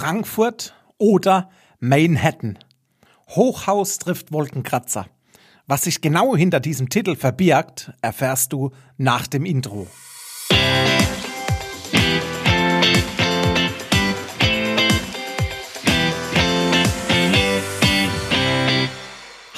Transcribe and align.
Frankfurt 0.00 0.72
oder 0.96 1.50
Manhattan. 1.78 2.58
Hochhaus 3.28 3.98
trifft 3.98 4.32
Wolkenkratzer. 4.32 5.04
Was 5.66 5.82
sich 5.82 6.00
genau 6.00 6.34
hinter 6.34 6.58
diesem 6.58 6.88
Titel 6.88 7.16
verbirgt, 7.16 7.92
erfährst 8.00 8.54
du 8.54 8.70
nach 8.96 9.26
dem 9.26 9.44
Intro. 9.44 9.86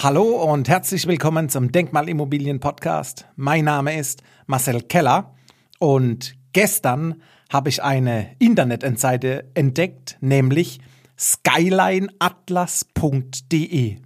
Hallo 0.02 0.42
und 0.52 0.68
herzlich 0.68 1.06
willkommen 1.06 1.50
zum 1.50 1.70
Denkmalimmobilien 1.70 2.58
Podcast. 2.58 3.28
Mein 3.36 3.66
Name 3.66 3.96
ist 3.96 4.24
Marcel 4.46 4.82
Keller 4.82 5.36
und 5.78 6.34
gestern 6.52 7.22
habe 7.50 7.68
ich 7.68 7.82
eine 7.82 8.36
Internetseite 8.38 9.50
entdeckt, 9.54 10.16
nämlich 10.20 10.78
skylineatlas.de. 11.18 13.96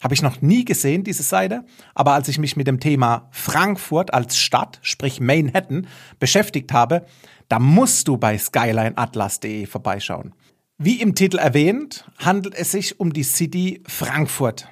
Habe 0.00 0.14
ich 0.14 0.22
noch 0.22 0.40
nie 0.40 0.64
gesehen, 0.64 1.04
diese 1.04 1.22
Seite, 1.22 1.64
aber 1.94 2.14
als 2.14 2.26
ich 2.26 2.38
mich 2.38 2.56
mit 2.56 2.66
dem 2.66 2.80
Thema 2.80 3.28
Frankfurt 3.30 4.12
als 4.12 4.36
Stadt, 4.36 4.80
sprich 4.82 5.20
Manhattan, 5.20 5.86
beschäftigt 6.18 6.72
habe, 6.72 7.06
da 7.48 7.60
musst 7.60 8.08
du 8.08 8.16
bei 8.16 8.36
skylineatlas.de 8.36 9.66
vorbeischauen. 9.66 10.34
Wie 10.78 11.00
im 11.00 11.14
Titel 11.14 11.38
erwähnt, 11.38 12.04
handelt 12.18 12.56
es 12.56 12.72
sich 12.72 12.98
um 12.98 13.12
die 13.12 13.22
City 13.22 13.80
Frankfurt. 13.86 14.66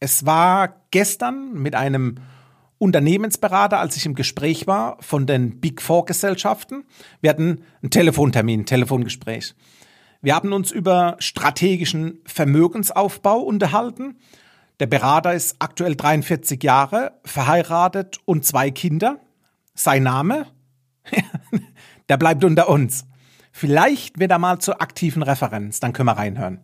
Es 0.00 0.26
war 0.26 0.82
gestern 0.90 1.54
mit 1.54 1.74
einem 1.74 2.16
Unternehmensberater, 2.78 3.78
als 3.78 3.96
ich 3.96 4.06
im 4.06 4.14
Gespräch 4.14 4.66
war, 4.66 4.96
von 5.00 5.26
den 5.26 5.60
Big 5.60 5.80
Four 5.80 6.04
Gesellschaften. 6.06 6.84
Wir 7.20 7.30
hatten 7.30 7.62
einen 7.82 7.90
Telefontermin, 7.90 8.60
ein 8.60 8.66
Telefongespräch. 8.66 9.54
Wir 10.20 10.34
haben 10.34 10.52
uns 10.52 10.70
über 10.70 11.16
strategischen 11.18 12.20
Vermögensaufbau 12.24 13.40
unterhalten. 13.40 14.16
Der 14.80 14.86
Berater 14.86 15.34
ist 15.34 15.56
aktuell 15.58 15.94
43 15.94 16.62
Jahre, 16.62 17.20
verheiratet 17.24 18.18
und 18.24 18.44
zwei 18.44 18.70
Kinder. 18.70 19.20
Sein 19.74 20.02
Name? 20.02 20.46
der 22.08 22.16
bleibt 22.16 22.44
unter 22.44 22.68
uns. 22.68 23.06
Vielleicht 23.52 24.18
wird 24.18 24.32
er 24.32 24.38
mal 24.38 24.58
zur 24.58 24.82
aktiven 24.82 25.22
Referenz, 25.22 25.78
dann 25.78 25.92
können 25.92 26.08
wir 26.08 26.16
reinhören. 26.16 26.60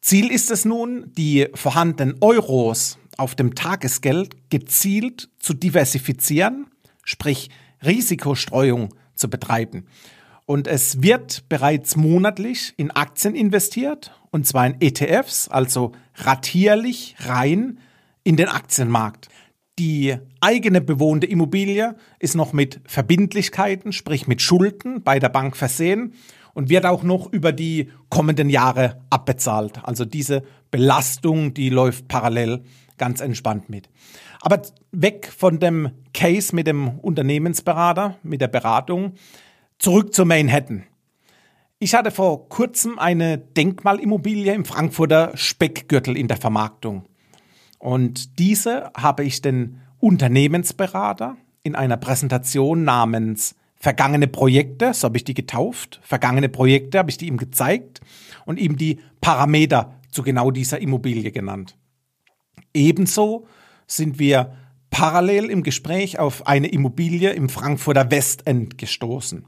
Ziel 0.00 0.30
ist 0.30 0.50
es 0.50 0.64
nun, 0.64 1.12
die 1.16 1.48
vorhandenen 1.54 2.16
Euros 2.20 2.97
auf 3.18 3.34
dem 3.34 3.54
Tagesgeld 3.54 4.48
gezielt 4.48 5.28
zu 5.38 5.52
diversifizieren, 5.52 6.66
sprich 7.04 7.50
Risikostreuung 7.84 8.94
zu 9.14 9.28
betreiben. 9.28 9.86
Und 10.46 10.66
es 10.66 11.02
wird 11.02 11.46
bereits 11.50 11.96
monatlich 11.96 12.72
in 12.78 12.90
Aktien 12.90 13.34
investiert, 13.34 14.12
und 14.30 14.46
zwar 14.46 14.66
in 14.66 14.80
ETFs, 14.80 15.48
also 15.48 15.92
ratierlich 16.14 17.16
rein 17.18 17.80
in 18.24 18.36
den 18.36 18.48
Aktienmarkt. 18.48 19.28
Die 19.78 20.16
eigene 20.40 20.80
bewohnte 20.80 21.26
Immobilie 21.26 21.96
ist 22.18 22.34
noch 22.34 22.52
mit 22.52 22.80
Verbindlichkeiten, 22.86 23.92
sprich 23.92 24.26
mit 24.26 24.40
Schulden 24.40 25.02
bei 25.02 25.18
der 25.18 25.28
Bank 25.28 25.56
versehen 25.56 26.14
und 26.54 26.68
wird 26.68 26.86
auch 26.86 27.02
noch 27.02 27.32
über 27.32 27.52
die 27.52 27.90
kommenden 28.08 28.50
Jahre 28.50 29.00
abbezahlt. 29.10 29.80
Also 29.84 30.04
diese 30.04 30.42
Belastung, 30.70 31.54
die 31.54 31.68
läuft 31.68 32.08
parallel 32.08 32.64
ganz 32.98 33.20
entspannt 33.20 33.68
mit. 33.68 33.88
Aber 34.40 34.62
weg 34.92 35.32
von 35.36 35.58
dem 35.58 35.90
Case 36.12 36.54
mit 36.54 36.66
dem 36.66 36.98
Unternehmensberater, 36.98 38.16
mit 38.22 38.40
der 38.40 38.48
Beratung, 38.48 39.14
zurück 39.78 40.12
zu 40.12 40.24
Manhattan. 40.24 40.84
Ich 41.78 41.94
hatte 41.94 42.10
vor 42.10 42.48
kurzem 42.48 42.98
eine 42.98 43.38
Denkmalimmobilie 43.38 44.52
im 44.52 44.64
Frankfurter 44.64 45.32
Speckgürtel 45.36 46.16
in 46.16 46.26
der 46.26 46.36
Vermarktung. 46.36 47.04
Und 47.78 48.38
diese 48.40 48.90
habe 48.96 49.24
ich 49.24 49.40
den 49.40 49.80
Unternehmensberater 50.00 51.36
in 51.62 51.76
einer 51.76 51.96
Präsentation 51.96 52.84
namens 52.84 53.54
Vergangene 53.80 54.26
Projekte, 54.26 54.92
so 54.92 55.04
habe 55.06 55.18
ich 55.18 55.24
die 55.24 55.34
getauft, 55.34 56.00
vergangene 56.02 56.48
Projekte 56.48 56.98
habe 56.98 57.10
ich 57.10 57.16
die 57.16 57.28
ihm 57.28 57.36
gezeigt 57.36 58.00
und 58.44 58.58
ihm 58.58 58.76
die 58.76 58.98
Parameter 59.20 59.94
zu 60.10 60.24
genau 60.24 60.50
dieser 60.50 60.80
Immobilie 60.80 61.30
genannt. 61.30 61.76
Ebenso 62.74 63.46
sind 63.86 64.18
wir 64.18 64.52
parallel 64.90 65.50
im 65.50 65.62
Gespräch 65.62 66.18
auf 66.18 66.46
eine 66.46 66.68
Immobilie 66.68 67.30
im 67.30 67.48
Frankfurter 67.48 68.10
Westend 68.10 68.78
gestoßen. 68.78 69.44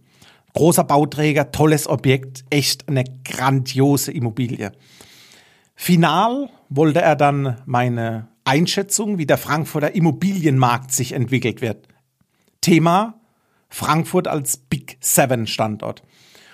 Großer 0.55 0.85
Bauträger, 0.85 1.53
tolles 1.53 1.87
Objekt, 1.87 2.45
echt 2.51 2.89
eine 2.89 3.05
grandiose 3.25 4.13
Immobilie. 4.13 4.73
Final 5.75 6.51
wollte 6.69 7.01
er 7.01 7.17
dann 7.17 7.63
meine 7.67 8.29
Einschätzung, 8.45 9.19
wie 9.19 9.27
der 9.27 9.39
Frankfurter 9.39 9.95
Immobilienmarkt 9.95 10.93
sich 10.93 11.13
entwickelt 11.13 11.63
wird. 11.63 11.89
Thema 12.61 13.21
Frankfurt 13.69 14.29
als 14.29 14.57
Big 14.57 14.99
Seven 15.01 15.47
Standort. 15.47 16.03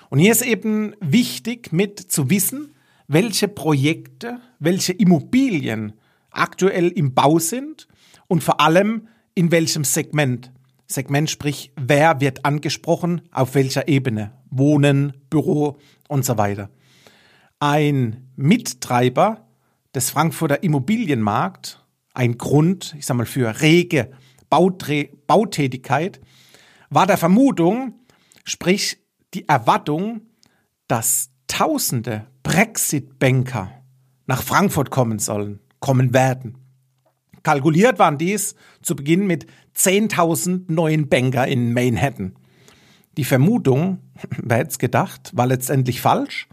Und 0.09 0.19
hier 0.19 0.31
ist 0.31 0.45
eben 0.45 0.95
wichtig 1.01 1.73
mit 1.73 1.99
zu 1.99 2.29
wissen, 2.29 2.75
welche 3.07 3.47
Projekte, 3.47 4.39
welche 4.59 4.93
Immobilien 4.93 5.93
aktuell 6.37 6.89
im 6.89 7.13
Bau 7.13 7.39
sind 7.39 7.87
und 8.27 8.43
vor 8.43 8.59
allem 8.61 9.07
in 9.35 9.51
welchem 9.51 9.83
Segment. 9.83 10.51
Segment 10.87 11.29
sprich, 11.29 11.71
wer 11.75 12.21
wird 12.21 12.45
angesprochen, 12.45 13.21
auf 13.31 13.55
welcher 13.55 13.87
Ebene, 13.87 14.31
Wohnen, 14.49 15.13
Büro 15.29 15.77
und 16.07 16.23
so 16.25 16.37
weiter. 16.37 16.69
Ein 17.59 18.29
Mittreiber 18.35 19.47
des 19.93 20.09
Frankfurter 20.09 20.63
Immobilienmarkt, 20.63 21.85
ein 22.13 22.37
Grund, 22.37 22.95
ich 22.97 23.05
sag 23.05 23.17
mal, 23.17 23.25
für 23.25 23.61
rege 23.61 24.11
Bautre 24.49 25.09
Bautätigkeit, 25.27 26.21
war 26.89 27.05
der 27.05 27.17
Vermutung, 27.17 27.99
sprich 28.45 28.97
die 29.33 29.47
Erwartung, 29.47 30.21
dass 30.87 31.31
tausende 31.47 32.27
Brexit-Banker 32.43 33.71
nach 34.25 34.41
Frankfurt 34.41 34.89
kommen 34.89 35.19
sollen 35.19 35.59
kommen 35.79 36.13
werden. 36.13 36.57
Kalkuliert 37.43 37.99
waren 37.99 38.17
dies 38.17 38.55
zu 38.81 38.95
Beginn 38.95 39.25
mit 39.27 39.45
10.000 39.75 40.71
neuen 40.71 41.07
Banker 41.07 41.47
in 41.47 41.73
Manhattan. 41.73 42.35
Die 43.15 43.23
Vermutung, 43.23 43.99
wer 44.37 44.57
hätte 44.57 44.71
es 44.71 44.79
gedacht, 44.79 45.31
war 45.33 45.47
letztendlich 45.47 46.01
falsch. 46.01 46.47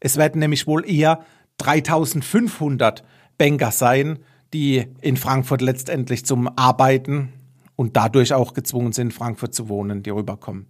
Es 0.00 0.16
werden 0.16 0.38
nämlich 0.38 0.66
wohl 0.66 0.88
eher 0.88 1.24
3500 1.58 3.04
Banker 3.38 3.70
sein, 3.70 4.18
die 4.52 4.86
in 5.00 5.16
Frankfurt 5.16 5.62
letztendlich 5.62 6.26
zum 6.26 6.48
Arbeiten 6.56 7.32
und 7.76 7.96
dadurch 7.96 8.32
auch 8.32 8.54
gezwungen 8.54 8.92
sind, 8.92 9.12
Frankfurt 9.12 9.54
zu 9.54 9.68
wohnen, 9.68 10.02
die 10.02 10.10
rüberkommen. 10.10 10.66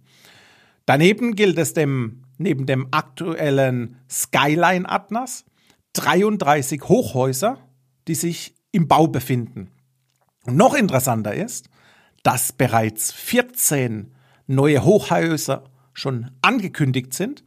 Daneben 0.85 1.35
gilt 1.35 1.57
es 1.57 1.73
dem, 1.73 2.23
neben 2.37 2.65
dem 2.65 2.87
aktuellen 2.91 3.97
Skyline 4.09 4.89
Atlas 4.89 5.45
33 5.93 6.81
Hochhäuser 6.83 7.59
die 8.07 8.15
sich 8.15 8.55
im 8.71 8.87
Bau 8.87 9.07
befinden. 9.07 9.71
Und 10.45 10.57
noch 10.57 10.73
interessanter 10.73 11.33
ist, 11.33 11.69
dass 12.23 12.51
bereits 12.51 13.11
14 13.11 14.13
neue 14.47 14.83
Hochhäuser 14.83 15.63
schon 15.93 16.31
angekündigt 16.41 17.13
sind, 17.13 17.43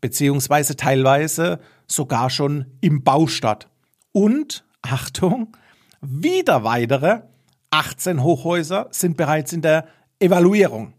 beziehungsweise 0.00 0.76
teilweise 0.76 1.60
sogar 1.86 2.30
schon 2.30 2.66
im 2.80 3.02
Bau 3.02 3.26
statt. 3.26 3.68
Und, 4.12 4.64
Achtung, 4.82 5.56
wieder 6.00 6.64
weitere 6.64 7.22
18 7.70 8.22
Hochhäuser 8.22 8.88
sind 8.90 9.16
bereits 9.16 9.52
in 9.52 9.62
der 9.62 9.88
Evaluierung. 10.18 10.94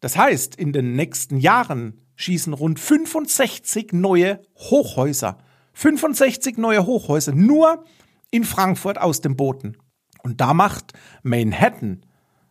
Das 0.00 0.16
heißt, 0.16 0.54
in 0.56 0.72
den 0.72 0.96
nächsten 0.96 1.38
Jahren 1.38 2.00
schießen 2.16 2.52
rund 2.52 2.78
65 2.78 3.92
neue 3.92 4.40
Hochhäuser 4.56 5.38
65 5.74 6.56
neue 6.56 6.86
Hochhäuser 6.86 7.32
nur 7.32 7.84
in 8.30 8.44
Frankfurt 8.44 8.98
aus 8.98 9.20
dem 9.20 9.36
Boden. 9.36 9.76
Und 10.22 10.40
da 10.40 10.54
macht 10.54 10.92
Manhattan 11.22 12.04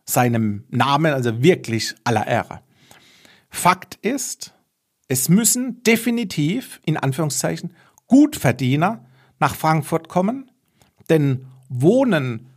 seinem 0.04 0.64
Namen 0.68 1.12
also 1.12 1.42
wirklich 1.42 1.94
aller 2.04 2.26
Ehre. 2.26 2.60
Fakt 3.50 3.96
ist, 3.96 4.54
es 5.08 5.28
müssen 5.28 5.82
definitiv, 5.82 6.80
in 6.84 6.96
Anführungszeichen, 6.96 7.74
Gutverdiener 8.06 9.04
nach 9.38 9.54
Frankfurt 9.54 10.08
kommen, 10.08 10.50
denn 11.08 11.46
Wohnen 11.68 12.50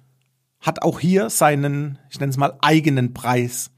hat 0.59 0.81
auch 0.81 0.99
hier 0.99 1.29
seinen, 1.29 1.99
ich 2.09 2.19
nenne 2.19 2.31
es 2.31 2.37
mal, 2.37 2.57
eigenen 2.61 3.13
Preis 3.13 3.71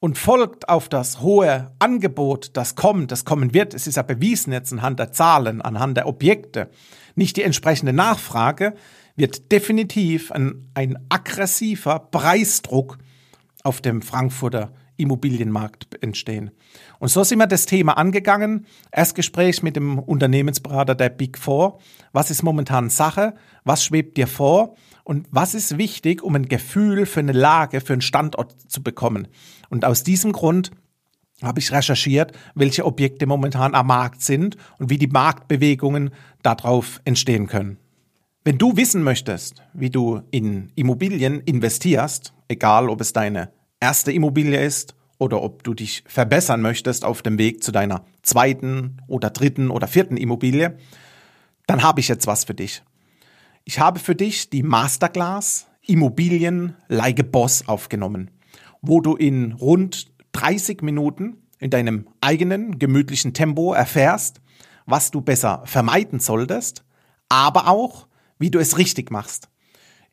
und 0.00 0.16
folgt 0.16 0.68
auf 0.68 0.88
das 0.88 1.20
hohe 1.20 1.72
Angebot, 1.78 2.50
das 2.54 2.76
kommt, 2.76 3.10
das 3.10 3.24
kommen 3.24 3.52
wird, 3.54 3.74
es 3.74 3.86
ist 3.86 3.96
ja 3.96 4.02
bewiesen 4.02 4.52
jetzt 4.52 4.72
anhand 4.72 4.98
der 4.98 5.12
Zahlen, 5.12 5.60
anhand 5.60 5.96
der 5.96 6.06
Objekte, 6.06 6.70
nicht 7.14 7.36
die 7.36 7.42
entsprechende 7.42 7.92
Nachfrage, 7.92 8.74
wird 9.16 9.50
definitiv 9.50 10.30
ein, 10.30 10.70
ein 10.74 10.98
aggressiver 11.08 11.98
Preisdruck 11.98 12.98
auf 13.64 13.80
dem 13.80 14.02
Frankfurter 14.02 14.72
Immobilienmarkt 14.96 16.02
entstehen. 16.02 16.50
Und 16.98 17.08
so 17.08 17.24
sind 17.24 17.38
wir 17.38 17.46
das 17.46 17.66
Thema 17.66 17.96
angegangen. 17.96 18.66
Erstgespräch 18.90 19.62
mit 19.62 19.76
dem 19.76 19.98
Unternehmensberater 19.98 20.94
der 20.94 21.08
Big 21.08 21.38
Four. 21.38 21.78
Was 22.12 22.30
ist 22.30 22.42
momentan 22.42 22.90
Sache? 22.90 23.34
Was 23.64 23.84
schwebt 23.84 24.16
dir 24.16 24.26
vor? 24.26 24.74
Und 25.08 25.26
was 25.30 25.54
ist 25.54 25.78
wichtig, 25.78 26.22
um 26.22 26.34
ein 26.34 26.50
Gefühl 26.50 27.06
für 27.06 27.20
eine 27.20 27.32
Lage, 27.32 27.80
für 27.80 27.94
einen 27.94 28.02
Standort 28.02 28.54
zu 28.70 28.82
bekommen? 28.82 29.26
Und 29.70 29.86
aus 29.86 30.02
diesem 30.02 30.32
Grund 30.32 30.70
habe 31.40 31.60
ich 31.60 31.72
recherchiert, 31.72 32.32
welche 32.54 32.84
Objekte 32.84 33.24
momentan 33.24 33.74
am 33.74 33.86
Markt 33.86 34.20
sind 34.20 34.58
und 34.78 34.90
wie 34.90 34.98
die 34.98 35.06
Marktbewegungen 35.06 36.10
darauf 36.42 37.00
entstehen 37.06 37.46
können. 37.46 37.78
Wenn 38.44 38.58
du 38.58 38.76
wissen 38.76 39.02
möchtest, 39.02 39.62
wie 39.72 39.88
du 39.88 40.20
in 40.30 40.72
Immobilien 40.74 41.40
investierst, 41.40 42.34
egal 42.46 42.90
ob 42.90 43.00
es 43.00 43.14
deine 43.14 43.50
erste 43.80 44.12
Immobilie 44.12 44.62
ist 44.62 44.94
oder 45.16 45.42
ob 45.42 45.62
du 45.62 45.72
dich 45.72 46.04
verbessern 46.06 46.60
möchtest 46.60 47.06
auf 47.06 47.22
dem 47.22 47.38
Weg 47.38 47.64
zu 47.64 47.72
deiner 47.72 48.04
zweiten 48.22 48.98
oder 49.06 49.30
dritten 49.30 49.70
oder 49.70 49.88
vierten 49.88 50.18
Immobilie, 50.18 50.76
dann 51.66 51.82
habe 51.82 52.00
ich 52.00 52.08
jetzt 52.08 52.26
was 52.26 52.44
für 52.44 52.54
dich. 52.54 52.82
Ich 53.70 53.80
habe 53.80 53.98
für 53.98 54.14
dich 54.14 54.48
die 54.48 54.62
Masterclass 54.62 55.66
Immobilien 55.82 56.74
a 56.88 57.10
Boss 57.22 57.68
aufgenommen, 57.68 58.30
wo 58.80 59.02
du 59.02 59.14
in 59.14 59.52
rund 59.52 60.10
30 60.32 60.80
Minuten 60.80 61.36
in 61.58 61.68
deinem 61.68 62.08
eigenen 62.22 62.78
gemütlichen 62.78 63.34
Tempo 63.34 63.74
erfährst, 63.74 64.40
was 64.86 65.10
du 65.10 65.20
besser 65.20 65.60
vermeiden 65.66 66.18
solltest, 66.18 66.82
aber 67.28 67.68
auch, 67.68 68.06
wie 68.38 68.50
du 68.50 68.58
es 68.58 68.78
richtig 68.78 69.10
machst. 69.10 69.50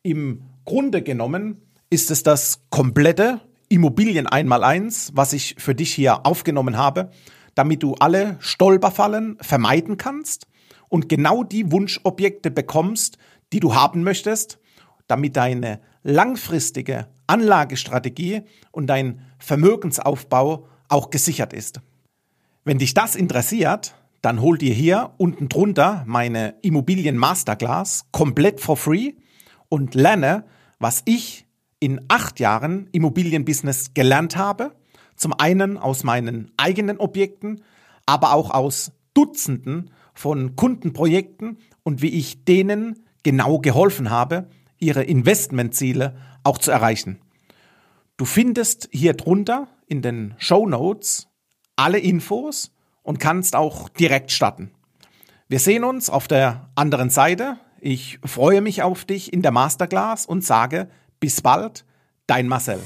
Im 0.02 0.42
Grunde 0.66 1.00
genommen 1.00 1.62
ist 1.88 2.10
es 2.10 2.22
das 2.22 2.60
komplette 2.68 3.40
Immobilien 3.70 4.26
einmal 4.26 4.64
eins, 4.64 5.12
was 5.14 5.32
ich 5.32 5.54
für 5.56 5.74
dich 5.74 5.94
hier 5.94 6.26
aufgenommen 6.26 6.76
habe, 6.76 7.10
damit 7.54 7.82
du 7.82 7.94
alle 7.94 8.36
Stolperfallen 8.38 9.38
vermeiden 9.40 9.96
kannst 9.96 10.46
und 10.88 11.08
genau 11.08 11.42
die 11.42 11.72
Wunschobjekte 11.72 12.50
bekommst, 12.50 13.18
die 13.52 13.60
du 13.60 13.74
haben 13.74 14.02
möchtest, 14.02 14.58
damit 15.06 15.36
deine 15.36 15.80
langfristige 16.02 17.08
Anlagestrategie 17.26 18.42
und 18.72 18.86
dein 18.86 19.20
Vermögensaufbau 19.38 20.66
auch 20.88 21.10
gesichert 21.10 21.52
ist. 21.52 21.80
Wenn 22.64 22.78
dich 22.78 22.94
das 22.94 23.14
interessiert, 23.14 23.94
dann 24.22 24.40
hol 24.40 24.58
dir 24.58 24.74
hier 24.74 25.12
unten 25.18 25.48
drunter 25.48 26.02
meine 26.06 26.54
Immobilien 26.62 27.16
Masterclass 27.16 28.06
komplett 28.10 28.60
for 28.60 28.76
free 28.76 29.12
und 29.68 29.94
lerne, 29.94 30.44
was 30.78 31.02
ich 31.04 31.46
in 31.78 32.00
acht 32.08 32.40
Jahren 32.40 32.88
Immobilienbusiness 32.92 33.94
gelernt 33.94 34.36
habe. 34.36 34.74
Zum 35.14 35.32
einen 35.32 35.78
aus 35.78 36.04
meinen 36.04 36.50
eigenen 36.56 36.98
Objekten, 36.98 37.62
aber 38.04 38.32
auch 38.32 38.50
aus 38.50 38.92
Dutzenden 39.14 39.90
von 40.12 40.56
Kundenprojekten 40.56 41.58
und 41.82 42.02
wie 42.02 42.08
ich 42.08 42.44
denen 42.44 43.05
genau 43.26 43.58
geholfen 43.58 44.10
habe, 44.10 44.46
ihre 44.78 45.02
Investmentziele 45.02 46.14
auch 46.44 46.58
zu 46.58 46.70
erreichen. 46.70 47.18
Du 48.16 48.24
findest 48.24 48.88
hier 48.92 49.14
drunter 49.14 49.66
in 49.88 50.00
den 50.00 50.36
Show 50.38 50.64
Notes 50.64 51.26
alle 51.74 51.98
Infos 51.98 52.72
und 53.02 53.18
kannst 53.18 53.56
auch 53.56 53.88
direkt 53.88 54.30
starten. 54.30 54.70
Wir 55.48 55.58
sehen 55.58 55.82
uns 55.82 56.08
auf 56.08 56.28
der 56.28 56.70
anderen 56.76 57.10
Seite. 57.10 57.58
Ich 57.80 58.20
freue 58.24 58.60
mich 58.60 58.84
auf 58.84 59.04
dich 59.04 59.32
in 59.32 59.42
der 59.42 59.50
Masterclass 59.50 60.24
und 60.24 60.44
sage 60.44 60.88
bis 61.18 61.40
bald, 61.40 61.84
dein 62.28 62.46
Marcel. 62.46 62.78